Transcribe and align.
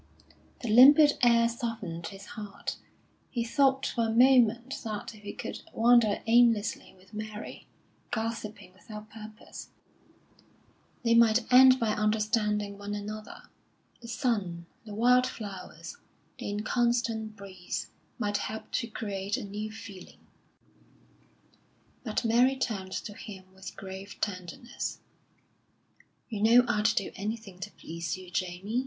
The 0.61 0.67
limpid 0.67 1.19
air 1.21 1.47
softened 1.47 2.07
his 2.07 2.25
heart; 2.33 2.77
he 3.29 3.43
thought 3.43 3.85
for 3.85 4.07
a 4.07 4.09
moment 4.09 4.79
that 4.83 5.13
if 5.13 5.21
he 5.21 5.31
could 5.31 5.61
wander 5.73 6.23
aimlessly 6.25 6.95
with 6.97 7.13
Mary, 7.13 7.67
gossiping 8.09 8.73
without 8.73 9.11
purpose, 9.11 9.69
they 11.03 11.13
might 11.13 11.45
end 11.53 11.79
by 11.79 11.89
understanding 11.91 12.79
one 12.79 12.95
another. 12.95 13.43
The 14.01 14.07
sun, 14.07 14.65
the 14.85 14.95
wild 14.95 15.27
flowers, 15.27 15.97
the 16.39 16.49
inconstant 16.49 17.35
breeze, 17.35 17.91
might 18.17 18.37
help 18.37 18.71
to 18.71 18.87
create 18.87 19.37
a 19.37 19.43
new 19.45 19.71
feeling. 19.71 20.21
But 22.03 22.25
Mary 22.25 22.55
turned 22.55 22.93
to 22.93 23.13
him 23.13 23.53
with 23.53 23.75
grave 23.77 24.19
tenderness. 24.19 24.99
"You 26.27 26.41
know 26.41 26.65
I'd 26.67 26.85
do 26.85 27.11
anything 27.13 27.59
to 27.59 27.69
please 27.73 28.17
you, 28.17 28.31
Jamie. 28.31 28.79